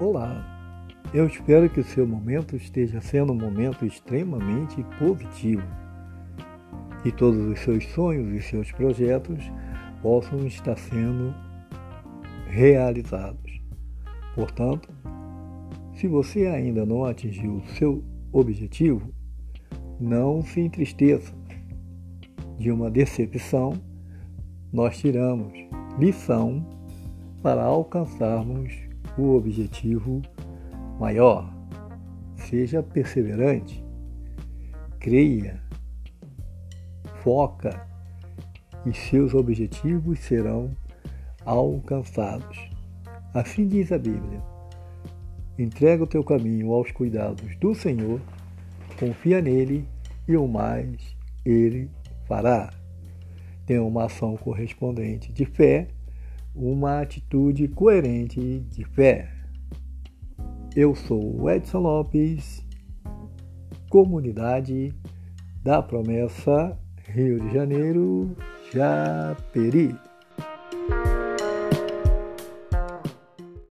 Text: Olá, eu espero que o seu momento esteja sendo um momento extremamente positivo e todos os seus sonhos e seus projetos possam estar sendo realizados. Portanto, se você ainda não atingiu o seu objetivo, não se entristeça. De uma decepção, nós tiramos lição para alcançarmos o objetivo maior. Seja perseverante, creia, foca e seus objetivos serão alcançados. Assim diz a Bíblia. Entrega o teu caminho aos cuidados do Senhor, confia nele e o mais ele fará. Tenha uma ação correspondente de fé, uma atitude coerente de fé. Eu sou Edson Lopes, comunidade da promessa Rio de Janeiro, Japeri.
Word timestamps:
Olá, 0.00 0.46
eu 1.12 1.26
espero 1.26 1.68
que 1.68 1.80
o 1.80 1.84
seu 1.84 2.06
momento 2.06 2.54
esteja 2.54 3.00
sendo 3.00 3.32
um 3.32 3.36
momento 3.36 3.84
extremamente 3.84 4.80
positivo 4.96 5.66
e 7.04 7.10
todos 7.10 7.40
os 7.40 7.58
seus 7.58 7.84
sonhos 7.86 8.32
e 8.32 8.40
seus 8.40 8.70
projetos 8.70 9.42
possam 10.00 10.46
estar 10.46 10.78
sendo 10.78 11.34
realizados. 12.46 13.60
Portanto, 14.36 14.88
se 15.94 16.06
você 16.06 16.46
ainda 16.46 16.86
não 16.86 17.04
atingiu 17.04 17.56
o 17.56 17.66
seu 17.70 18.04
objetivo, 18.30 19.12
não 19.98 20.42
se 20.42 20.60
entristeça. 20.60 21.34
De 22.56 22.70
uma 22.70 22.88
decepção, 22.88 23.72
nós 24.72 24.96
tiramos 24.96 25.52
lição 25.98 26.64
para 27.42 27.64
alcançarmos 27.64 28.87
o 29.18 29.36
objetivo 29.36 30.22
maior. 30.98 31.52
Seja 32.36 32.82
perseverante, 32.82 33.84
creia, 35.00 35.60
foca 37.22 37.86
e 38.86 38.94
seus 38.94 39.34
objetivos 39.34 40.20
serão 40.20 40.70
alcançados. 41.44 42.70
Assim 43.34 43.66
diz 43.66 43.92
a 43.92 43.98
Bíblia. 43.98 44.42
Entrega 45.58 46.04
o 46.04 46.06
teu 46.06 46.22
caminho 46.22 46.72
aos 46.72 46.92
cuidados 46.92 47.56
do 47.56 47.74
Senhor, 47.74 48.20
confia 48.98 49.42
nele 49.42 49.84
e 50.26 50.36
o 50.36 50.46
mais 50.46 51.16
ele 51.44 51.90
fará. 52.26 52.70
Tenha 53.66 53.82
uma 53.82 54.04
ação 54.04 54.36
correspondente 54.36 55.32
de 55.32 55.44
fé, 55.44 55.88
uma 56.58 57.00
atitude 57.00 57.68
coerente 57.68 58.60
de 58.70 58.84
fé. 58.84 59.30
Eu 60.74 60.94
sou 60.94 61.48
Edson 61.48 61.78
Lopes, 61.78 62.66
comunidade 63.88 64.92
da 65.62 65.80
promessa 65.80 66.76
Rio 67.08 67.38
de 67.40 67.54
Janeiro, 67.54 68.36
Japeri. 68.72 69.94